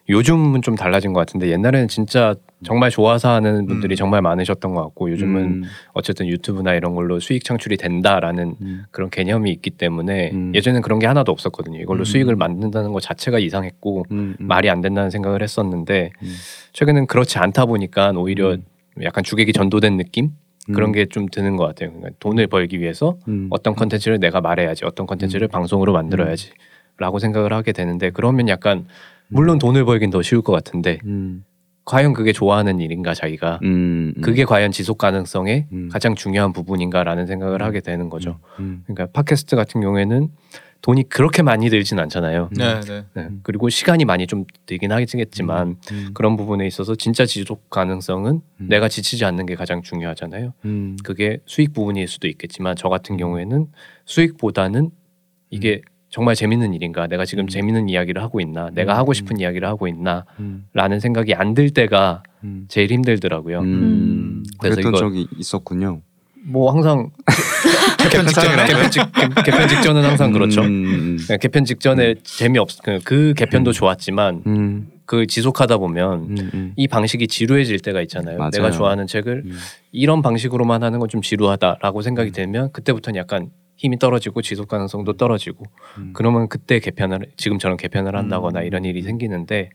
[0.07, 3.95] 요즘은 좀 달라진 것 같은데 옛날에는 진짜 정말 좋아서 하는 분들이 음.
[3.95, 9.10] 정말 많으셨던 것 같고 요즘은 음, 어쨌든 유튜브나 이런 걸로 수익 창출이 된다라는 음, 그런
[9.10, 10.52] 개념이 있기 때문에 음.
[10.54, 11.80] 예전엔 그런 게 하나도 없었거든요.
[11.80, 12.06] 이걸로 음.
[12.06, 14.47] 수익을 만든다는 것 자체가 이상했고 음, 음.
[14.47, 16.36] 말이 안 된다는 생각을 했었는데 음.
[16.74, 18.63] 최근엔 그렇지 않다 보니까 오히려 음.
[19.04, 20.32] 약간 주객이 전도된 느낌
[20.67, 21.89] 그런 음, 게좀 드는 것 같아요.
[21.89, 27.71] 그러니까 돈을 벌기 위해서 음, 어떤 컨텐츠를 내가 말해야지, 어떤 컨텐츠를 방송으로 만들어야지라고 생각을 하게
[27.71, 28.86] 되는데 그러면 약간
[29.32, 31.43] 물론 돈을 벌긴 더 쉬울 것 같은데 음,
[31.86, 35.89] 과연 그게 좋아하는 일인가 자기가 음, 음, 그게 과연 지속 가능성의 음.
[35.91, 38.39] 가장 중요한 부분인가라는 생각을 하게 되는 거죠.
[38.60, 40.30] 음, 그러니까 팟캐스트 같은 경우에는
[40.82, 42.50] 돈이 그렇게 많이 들진 않잖아요.
[42.58, 43.06] 네, 네.
[43.13, 43.30] 네.
[43.44, 48.67] 그리고 시간이 많이 좀 들긴 하겠지만 음, 그런 부분에 있어서 진짜 지속 가능성은 음.
[48.67, 50.54] 내가 지치지 않는 게 가장 중요하잖아요.
[50.65, 53.67] 음, 그게 수익 부분일 수도 있겠지만 저 같은 경우에는
[54.06, 54.89] 수익보다는
[55.52, 57.47] 이게 정말 재밌는 일인가 내가 지금 음.
[57.47, 58.97] 재밌는 이야기를 하고 있나 내가 음.
[58.97, 60.26] 하고 싶은 이야기를 하고 있나
[60.74, 63.60] 라는 음, 생각이 안 들 때가 음, 제일 힘들더라고요.
[63.62, 64.43] 음.
[64.60, 66.02] 그래서 그랬던 이거- 적이 있었군요.
[66.43, 67.10] 뭐 항상
[68.02, 70.62] 개편 직전 개편, 직, 개- 개편 직전은 항상 그렇죠.
[70.62, 76.74] 음, 네, 개편 직전에 재미없 그, 그 개편도 좋았지만 음, 그 지속하다 보면 음, 음,
[76.78, 78.38] 이 방식이 지루해질 때가 있잖아요.
[78.38, 78.50] 맞아요.
[78.52, 79.58] 내가 좋아하는 책을 음.
[79.91, 82.34] 이런 방식으로만 하는 건 좀 지루하다라고 생각이 음.
[82.34, 83.50] 되면 그때부터는 약간
[83.82, 85.65] 힘이 떨어지고 지속 가능성도 떨어지고
[85.98, 86.12] 음.
[86.13, 88.65] 그러면 그때 개편을 지금처럼 개편을 한다거나 음.
[88.65, 89.72] 이런 일이 생기는데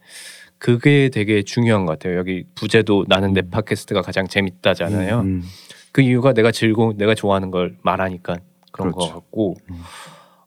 [0.58, 2.16] 그게 되게 중요한 것 같아요.
[2.16, 5.20] 여기 부제도 나는 내 팟캐스트가 가장 재밌다잖아요.
[5.20, 5.42] 음,
[5.90, 8.36] 그 이유가 내가 즐거운 내가 좋아하는 걸 말하니까
[8.70, 9.08] 그런 그렇죠.
[9.08, 9.80] 것 같고 음.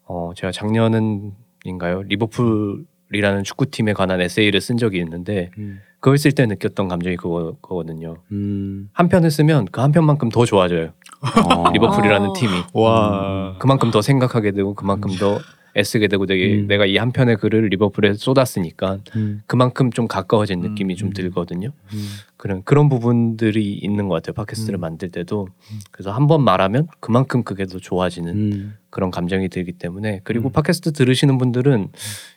[0.04, 1.32] 어 제가 작년은
[1.64, 7.56] 인가요 리버풀이라는 축구팀에 관한 에세이를 쓴 적이 있는데 음, 그걸 쓸 때 느꼈던 감정이 그거,
[7.60, 8.16] 그거 거든요.
[8.32, 10.92] 음, 한 편을 쓰면 그 한 편만큼 더 좋아져요.
[11.20, 12.32] 어, 리버풀이라는 어.
[12.32, 13.56] 팀이 와.
[13.58, 15.38] 그만큼 더 생각하게 되고 그만큼 더
[15.76, 16.66] 애쓰게 되고 되게 음.
[16.66, 21.12] 내가 이 한 편의 글을 리버풀에 쏟았으니까 음, 그만큼 좀 가까워진 음, 느낌이 좀 음.
[21.12, 21.68] 들거든요.
[21.92, 22.08] 음,
[22.38, 24.32] 그런 그런 부분들이 있는 것 같아요.
[24.34, 24.80] 팟캐스트를 음.
[24.80, 25.48] 만들 때도
[25.92, 30.52] 그래서 한 번 말하면 그만큼 그게 더 좋아지는 음, 그런 감정이 들기 때문에 그리고 음.
[30.52, 31.88] 팟캐스트 들으시는 분들은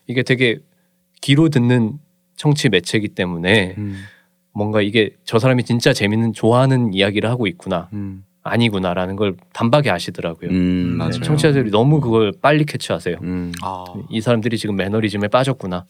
[0.07, 0.59] 이게 되게
[1.21, 1.93] 귀로 듣는
[2.35, 4.03] 청취 매체이기 때문에 음,
[4.53, 10.49] 뭔가 이게 저 사람이 진짜 재밌는 좋아하는 이야기를 하고 있구나 음, 아니구나라는 걸 단박에 아시더라고요.
[10.49, 11.11] 음, 네, 맞아요.
[11.11, 13.17] 네, 청취자들이 너무 그걸 빨리 캐치하세요.
[13.23, 13.85] 음, 아.
[14.09, 15.85] 이 사람들이 지금 매너리즘에 빠졌구나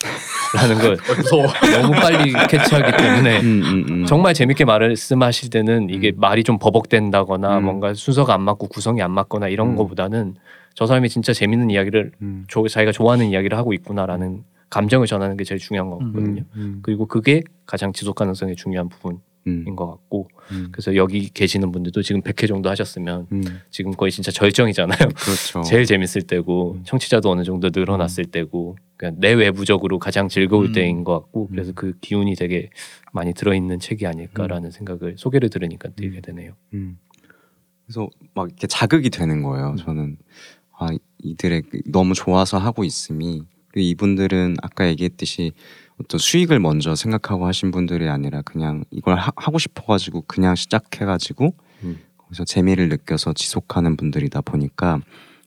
[0.56, 0.98] 라는 걸.
[1.82, 4.06] 너무 빨리 캐치하기 때문에 음, 음, 음.
[4.06, 6.20] 정말 재밌게 말씀하실 때는 이게 음.
[6.20, 7.66] 말이 좀 버벅된다거나 음.
[7.66, 9.76] 뭔가 순서가 안 맞고 구성이 안 맞거나 이런 음.
[9.76, 10.36] 거보다는
[10.76, 15.44] 저 사람이 진짜 재밌는 이야기를 음, 조, 자기가 좋아하는 이야기를 하고 있구나라는 감정을 전하는 게
[15.44, 16.44] 제일 중요한 거거든요.
[16.56, 21.72] 음, 그리고 그게 가장 지속 가능성이 중요한 부분인 음, 것 같고 음, 그래서 여기 계시는
[21.72, 24.98] 분들도 지금 100회 정도 하셨으면 음, 지금 거의 진짜 절정이잖아요.
[24.98, 25.62] 그렇죠.
[25.70, 26.84] 제일 재밌을 때고 음.
[26.86, 30.72] 청취자도 어느 정도 늘어났을 때고 그러니까 내 외부적으로 가장 즐거울 음.
[30.72, 31.48] 때인 것 같고 음.
[31.52, 32.72] 그래서 그 기운이 되게
[33.12, 36.54] 많이 들어있는 책이 아닐까라는 생각을 소개를 들으니까 들게 되네요.
[36.74, 36.98] 음.
[37.86, 39.76] 그래서 막 이렇게 자극이 되는 거예요.
[39.78, 40.18] 저는
[40.80, 40.88] 아
[41.20, 45.52] 이들의 그 너무 좋아서 하고 있음이 그리고 이분들은 아까 얘기했듯이
[46.00, 52.00] 어떤 수익을 먼저 생각하고 하신 분들이 아니라 그냥 이걸 하, 고 싶어가지고 그냥 시작해가지고 음.
[52.18, 55.02] 거기서 재미를 느껴서 지속하는 분들이다 보니까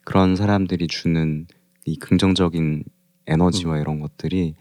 [0.05, 1.47] 그런 사람들이 주는
[1.85, 2.83] 이 긍정적인
[3.29, 4.55] 에너지와 이런 것들이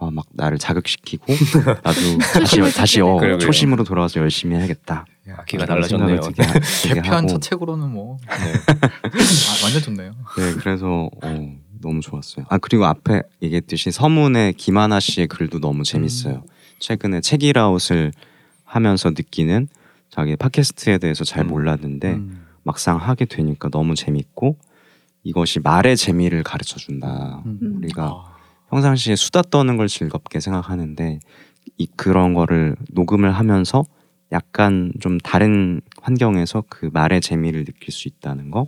[0.00, 1.24] 아, 막 나를 자극시키고
[1.82, 3.38] 나도 다시 다시 어.
[3.38, 5.04] 초심으로 돌아와서 열심히 해야겠다.
[5.46, 6.20] 기가 그런 달라졌네요.
[6.20, 6.42] 되게,
[6.82, 7.26] 되게 개편 하고.
[7.26, 8.52] 첫 책으로는 뭐 네.
[8.54, 10.12] 아, 완전 좋네요.
[10.36, 12.46] 네, 그래서 어, 너무 좋았어요.
[12.48, 16.44] 아 그리고 앞에 얘기했듯이 서문의 김하나 씨의 글도 너무 재밌어요.
[16.78, 18.12] 최근에 책이라웃을
[18.64, 19.68] 하면서 느끼는
[20.10, 21.48] 자기 팟캐스트에 대해서 잘 음.
[21.48, 22.44] 몰랐는데 음.
[22.62, 24.58] 막상 하게 되니까 너무 재밌고
[25.22, 27.42] 이것이 말의 재미를 가르쳐 준다.
[27.46, 27.58] 음.
[27.62, 27.76] 음.
[27.76, 28.36] 우리가 아.
[28.70, 31.20] 평상시에 수다 떠는 걸 즐겁게 생각하는데
[31.76, 33.84] 이 그런 거를 녹음을 하면서
[34.32, 38.66] 약간 좀 다른 환경에서 그 말의 재미를 느낄 수 있다는 거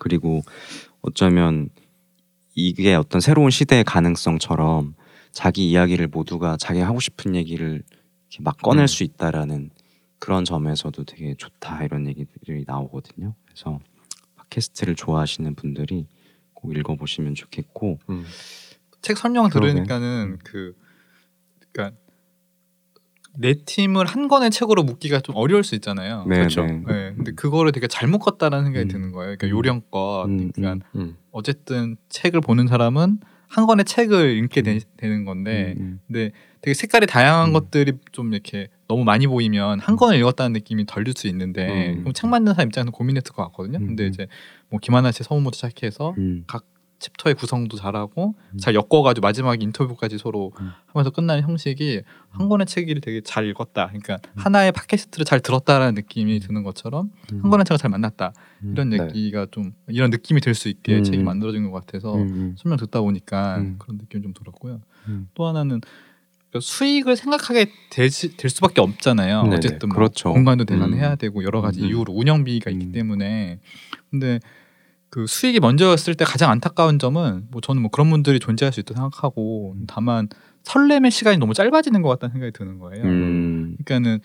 [0.00, 0.42] 그리고
[1.02, 1.68] 어쩌면
[2.54, 4.94] 이게 어떤 새로운 시대의 가능성처럼
[5.30, 7.82] 자기 이야기를 모두가 자기 하고 싶은 얘기를
[8.40, 8.86] 막 꺼낼 음.
[8.86, 9.70] 수 있다라는
[10.18, 13.34] 그런 점에서도 되게 좋다 이런 얘기들이 나오거든요.
[13.44, 13.80] 그래서
[14.36, 16.06] 팟캐스트를 좋아하시는 분들이
[16.54, 18.24] 꼭 읽어보시면 좋겠고 음.
[19.00, 19.48] 책 설명.
[19.48, 20.76] 들으니까는 그
[21.72, 21.98] 그러니까
[23.38, 26.24] 내 팀을 한 권의 책으로 묶기가 좀 어려울 수 있잖아요.
[26.28, 26.64] 네, 그렇죠.
[26.66, 26.82] 네.
[26.86, 28.88] 네, 근데 그거를 되게 잘 묶었다라는 생각이 음.
[28.88, 29.36] 드는 거예요.
[29.36, 29.50] 그러니까 음.
[29.50, 30.26] 요령껏.
[30.28, 31.16] 음, 그러니까 음.
[31.30, 37.06] 어쨌든 책을 보는 사람은 한 권의 책을 읽게 되, 는 건데, 음, 근데 되게 색깔이
[37.06, 37.52] 다양한 음.
[37.52, 42.00] 것들이 좀 이렇게 너무 많이 보이면 한 권을 읽었다는 느낌이 덜들 수 있는데, 음.
[42.00, 43.78] 그럼 책 만드는 사람 입장에서 고민했을 것 같거든요.
[43.78, 44.08] 음, 근데 음.
[44.08, 44.26] 이제
[44.70, 46.44] 뭐 김하나 씨 서문부터 시작해서 음,
[47.02, 48.58] 챕터의 구성도 잘하고 음.
[48.58, 50.70] 잘 엮어가지고 마지막에 인터뷰까지 서로 음.
[50.86, 53.88] 하면서 끝나는 형식이 한 권의 책을 되게 잘 읽었다.
[53.88, 54.32] 그러니까 음.
[54.36, 57.40] 하나의 팟캐스트를 잘 들었다라는 느낌이 드는 것처럼 음.
[57.42, 58.32] 한 권의 책을 잘 만났다.
[58.62, 58.72] 음.
[58.72, 58.98] 이런 네.
[59.02, 61.04] 얘기가 좀 이런 느낌이 들 수 있게 음.
[61.04, 63.76] 책이 만들어진 것 같아서 음, 설명 듣다 보니까 음.
[63.78, 64.80] 그런 느낌이 좀 들었고요.
[65.08, 65.28] 음.
[65.34, 65.80] 또 하나는
[66.52, 69.44] 그 수익을 생각하게 될, 수- 될 수밖에 없잖아요.
[69.44, 69.56] 네네.
[69.56, 70.32] 어쨌든 뭐 그렇죠.
[70.34, 71.16] 공간도 대관해야 음.
[71.18, 71.86] 되고 여러 가지 음.
[71.86, 72.92] 이유로 운영비가 있기 음.
[72.92, 73.58] 때문에
[74.10, 74.38] 근데
[75.12, 78.96] 그 수익이 먼저였을 때 가장 안타까운 점은 뭐 저는 뭐 그런 분들이 존재할 수 있다고
[78.96, 80.26] 생각하고 다만
[80.62, 83.04] 설렘의 시간이 너무 짧아지는 것 같다는 생각이 드는 거예요.
[83.04, 84.20] 음, 그러니까는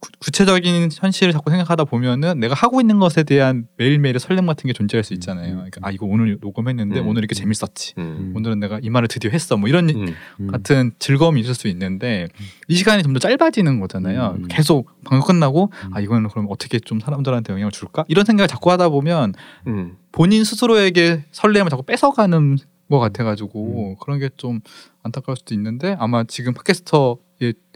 [0.00, 4.72] 구, 구체적인 현실을 자꾸 생각하다 보면은 내가 하고 있는 것에 대한 매일매일의 설렘 같은 게
[4.72, 5.54] 존재할 수 있잖아요.
[5.56, 7.08] 그러니까 아 이거 오늘 녹음했는데 음.
[7.08, 7.94] 오늘 이렇게 재밌었지.
[7.98, 8.32] 음.
[8.36, 9.56] 오늘은 내가 이 말을 드디어 했어.
[9.56, 10.14] 뭐 이런 음.
[10.40, 10.46] 음.
[10.48, 12.28] 같은 즐거움이 있을 수 있는데
[12.68, 14.36] 이 시간이 좀더 짧아지는 거잖아요.
[14.38, 14.46] 음.
[14.48, 15.90] 계속 방송 끝나고 음.
[15.94, 18.04] 아 이거는 그럼 어떻게 좀 사람들한테 영향을 줄까?
[18.08, 19.34] 이런 생각을 자꾸 하다 보면
[19.66, 19.96] 음.
[20.12, 22.58] 본인 스스로에게 설렘을 자꾸 뺏어가는
[22.88, 23.96] 것 같아가지고 음.
[24.00, 24.60] 그런 게 좀
[25.02, 27.14] 안타까울 수도 있는데 아마 지금 팟캐스터에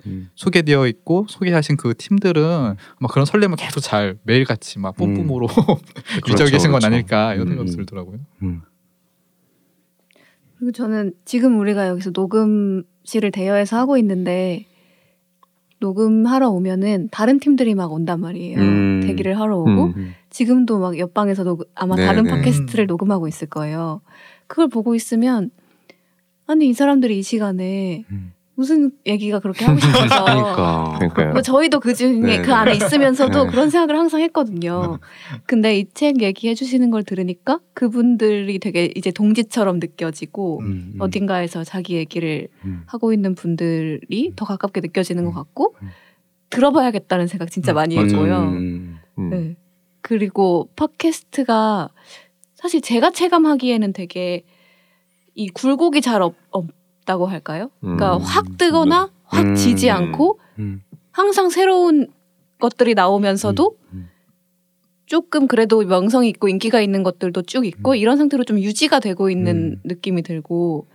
[0.07, 0.31] 음.
[0.35, 5.47] 소개되어 있고 소개하신 그 팀들은 아마 그런 설렘을 계속 잘 매일같이 막 뿜뿜으로
[6.29, 6.87] 유지하고 계신 건 그렇죠.
[6.87, 7.77] 아닐까 이런 음, 생각이 음.
[7.77, 8.19] 들더라고요.
[8.43, 8.63] 음.
[10.59, 14.67] 그리고 저는 지금 우리가 여기서 녹음실을 대여해서 하고 있는데
[15.83, 18.59] 녹음하러 오면은 다른 팀들이 막 온단 말이에요.
[18.59, 19.01] 음.
[19.05, 19.93] 대기를 하러 오고 음.
[19.97, 20.15] 음.
[20.31, 22.31] 지금도 막 옆방에서 녹, 아마 네, 다른 네.
[22.31, 22.87] 팟캐스트를 음.
[22.87, 24.01] 녹음하고 있을 거예요.
[24.47, 25.51] 그걸 보고 있으면
[26.47, 28.33] 아니 이 사람들이 이 시간에 음.
[28.55, 31.33] 무슨 얘기가 그렇게 하고 싶어서 그러니까 그러니까요.
[31.33, 33.51] 뭐 저희도 그 중에 네, 그 안에 있으면서도 네.
[33.51, 34.99] 그런 생각을 항상 했거든요.
[35.47, 41.01] 근데 이 책 얘기해 주시는 걸 들으니까 그분들이 되게 이제 동지처럼 느껴지고 음, 음.
[41.01, 42.83] 어딘가에서 자기 얘기를 음.
[42.87, 45.35] 하고 있는 분들이 더 가깝게 느껴지는 것 음.
[45.35, 45.89] 같고 음.
[46.51, 47.97] 들어봐야겠다는 생각 진짜 음, 많이.
[47.97, 48.39] 했고요.
[48.41, 48.99] 음.
[49.19, 49.31] 음.
[49.31, 49.57] 네.
[50.03, 51.89] 그리고 팟캐스트가
[52.55, 54.45] 사실 제가 체감하기에는 되게
[55.35, 56.67] 이 굴곡이 잘 없, 없
[57.05, 57.71] 다고 할까요?
[57.81, 58.23] 그러니까 음.
[58.23, 59.55] 확 뜨거나 확 음.
[59.55, 60.83] 지지 않고 음.
[61.11, 62.09] 항상 새로운
[62.59, 64.09] 것들이 나오면서도 음.
[65.07, 67.97] 조금 그래도 명성이 있고 인기가 있는 것들도 쭉 있고 음.
[67.97, 69.81] 이런 상태로 좀 유지가 되고 있는 음.
[69.85, 70.87] 느낌이 들고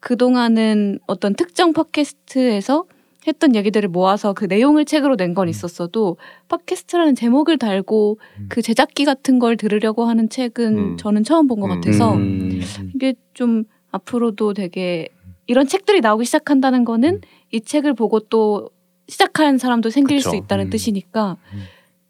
[0.00, 2.84] 그동안은 어떤 특정 팟캐스트에서
[3.26, 5.50] 했던 얘기들을 모아서 그 내용을 책으로 낸건 음.
[5.50, 8.46] 있었어도 팟캐스트라는 제목을 달고 음.
[8.48, 10.96] 그 제작기 같은 걸 들으려고 하는 책은 음.
[10.98, 11.74] 저는 처음 본것 음.
[11.74, 12.60] 같아서 음.
[12.94, 15.08] 이게 좀 앞으로도 되게
[15.46, 17.20] 이런 책들이 나오기 시작한다는 거는 음.
[17.52, 18.70] 이 책을 보고 또
[19.08, 20.30] 시작하는 사람도 생길 그쵸.
[20.30, 20.70] 수 있다는 음.
[20.70, 21.62] 뜻이니까 음.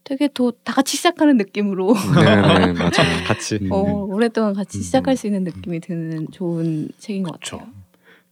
[0.05, 3.25] 되게 더 다 같이 시작하는 느낌으로 네, 네, 맞아요.
[3.27, 3.73] 같이 음.
[3.73, 4.83] 어, 오랫동안 같이 음.
[4.83, 7.59] 시작할 수 있는 느낌이 드는 좋은 책인 것 그쵸.
[7.59, 7.73] 같아요.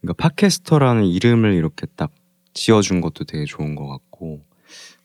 [0.00, 2.10] 그러니까 팟캐스터라는 이름을 이렇게 딱
[2.54, 4.40] 지어준 것도 되게 좋은 것 같고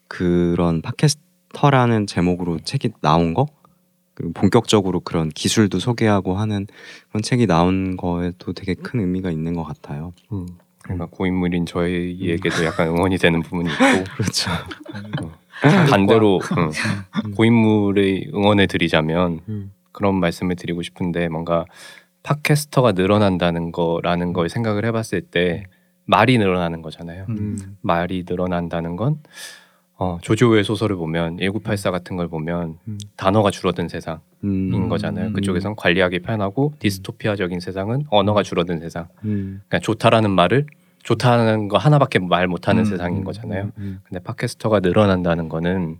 [0.07, 3.47] 그런 팟캐스터라는 제목으로 책이 나온 거
[4.33, 6.67] 본격적으로 그런 기술도 소개하고 하는
[7.09, 10.13] 그런 책이 나온 거에도 되게 큰 의미가 있는 것 같아요.
[10.31, 10.47] 음.
[10.83, 13.83] 그러니까 고인물인 저희에게도 약간 응원이 되는 부분이 있고
[14.15, 14.49] 그렇죠.
[15.89, 19.71] 반대로 음, 고인물의 응원을 드리자면 음.
[19.91, 21.65] 그런 말씀을 드리고 싶은데 뭔가
[22.23, 25.65] 팟캐스터가 늘어난다는 거라는 걸 생각을 해봤을 때
[26.05, 27.25] 말이 늘어나는 거잖아요.
[27.29, 27.77] 음.
[27.81, 29.19] 말이 늘어난다는 건
[29.99, 32.97] 어, 조조의 소설을 보면 1984 같은 걸 보면 음.
[33.15, 34.89] 단어가 줄어든 세상인 음.
[34.89, 35.27] 거잖아요.
[35.27, 35.33] 음.
[35.33, 39.07] 그쪽에선 관리하기 편하고 디스토피아적인 세상은 언어가 줄어든 세상.
[39.25, 39.61] 음.
[39.67, 40.67] 그러니까 좋다라는 말을
[41.03, 42.85] 좋다는 거 하나밖에 말 못하는 음.
[42.85, 43.71] 세상인 거잖아요.
[43.77, 43.99] 음.
[44.03, 45.97] 근데 팟캐스터가 늘어난다는 거는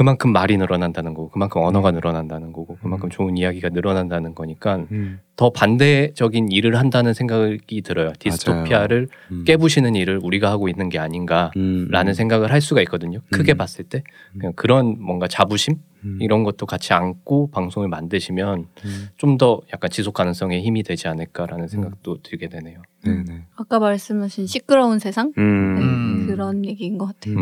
[0.00, 5.20] 그만큼 말이 늘어난다는 거고 그만큼 언어가 늘어난다는 거고 그만큼 좋은 이야기가 늘어난다는 거니까 음.
[5.36, 8.14] 더 반대적인 일을 한다는 생각이 들어요.
[8.18, 9.44] 디스토피아를 음.
[9.44, 12.12] 깨부시는 일을 우리가 하고 있는 게 아닌가라는 음.
[12.14, 13.18] 생각을 할 수가 있거든요.
[13.30, 13.58] 크게 음.
[13.58, 15.74] 봤을 때 그냥 그런 뭔가 자부심
[16.06, 16.18] 음.
[16.18, 19.08] 이런 것도 같이 안고 방송을 만드시면 음.
[19.18, 22.80] 좀더 약간 지속 가능성에 힘이 되지 않을까라는 생각도 들게 되네요.
[23.04, 23.44] 네네.
[23.54, 25.74] 아까 말씀하신 시끄러운 세상 음.
[25.74, 26.26] 네, 음.
[26.26, 27.36] 그런 얘기인 것 같아요.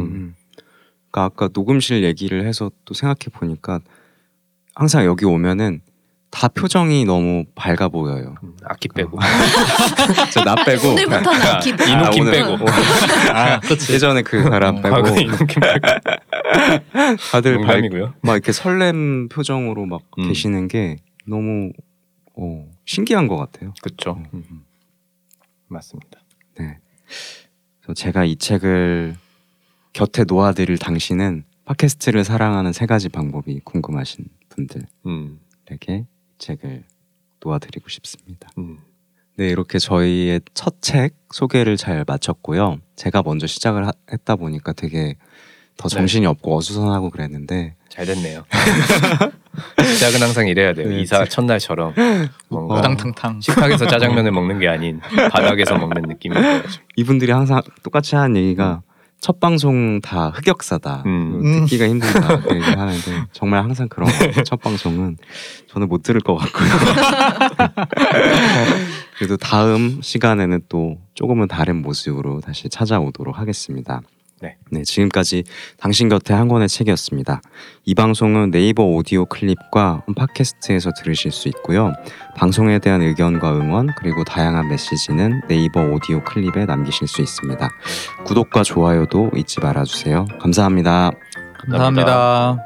[1.09, 1.11] 음.
[1.11, 3.81] 그러니까 아까 녹음실 얘기를 해서 또 생각해 보니까
[4.75, 5.81] 항상 여기 오면은
[6.31, 8.35] 다 표정이 너무 밝아 보여요.
[8.43, 9.19] 음, 악기 빼고
[10.33, 11.91] 저 나 빼고 오늘부터는 악기 빼고.
[11.91, 12.67] 이노킴 오늘- 빼고
[13.33, 13.95] 아, 그렇지.
[13.95, 15.81] 예전에 그 사람 빼고 이노킴 빼고
[17.33, 18.15] 다들 밝, 농담이고요.
[18.21, 20.29] 막 이렇게 설렘 표정으로 막 음.
[20.29, 21.73] 계시는 게 너무
[22.37, 23.73] 어, 신기한 것 같아요.
[23.83, 24.23] 그렇죠.
[24.35, 24.45] 음.
[25.69, 26.21] 맞습니다.
[26.59, 26.79] 네.
[27.95, 29.17] 제가 이 책을
[29.99, 35.41] 곁에 놓아드릴 당신은 팟캐스트를 사랑하는 세 가지 방법이 궁금하신 분들에게 음,
[35.73, 36.05] 이
[36.39, 36.85] 책을
[37.45, 38.49] 놓아드리고 싶습니다.
[38.59, 38.79] 음.
[39.37, 42.79] 네, 이렇게 저희의 첫 책 소개를 잘 마쳤고요.
[42.95, 45.17] 제가 먼저 시작을 하- 했다 보니까 되게
[45.77, 45.97] 더 네.
[45.97, 48.45] 정신이 없고 어수선하고 그랬는데 잘 됐네요.
[49.85, 50.91] 시작은 항상 이래야 돼요.
[50.91, 51.93] 네, 이사 첫날처럼
[52.49, 52.79] 뭔가 어.
[52.79, 53.41] 우당탕탕.
[53.41, 55.01] 식탁에서 짜장면을 먹는 게 아닌
[55.33, 56.81] 바닥에서 먹는 느낌이 들어야죠.
[56.95, 58.83] 이분들이 항상 똑같이 하는 얘기가
[59.21, 61.03] 첫 방송 다 흑역사다.
[61.07, 61.41] 음.
[61.43, 62.41] 그리고 듣기가 힘들다.
[62.43, 64.45] 그 얘기를 하는데 정말 항상 그런 것 같아요.
[64.45, 65.17] 첫 방송은
[65.69, 66.69] 저는 못 들을 것 같고요.
[69.19, 74.03] 그래도 다음 시간에는 또 조금은 다른 모습으로 다시 찾아오도록 하겠습니다.
[74.41, 74.57] 네.
[74.71, 75.45] 네, 지금까지
[75.79, 77.41] 당신 곁에 한 권의 책이었습니다.
[77.85, 81.93] 이 방송은 네이버 오디오 클립과 팟캐스트에서 들으실 수 있고요.
[82.37, 87.69] 방송에 대한 의견과 응원 그리고 다양한 메시지는 네이버 오디오 클립에 남기실 수 있습니다.
[88.27, 90.27] 구독과 좋아요도 잊지 말아주세요.
[90.41, 91.11] 감사합니다.
[91.71, 92.59] 감사합니다.